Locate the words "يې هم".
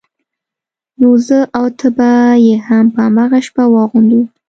2.45-2.85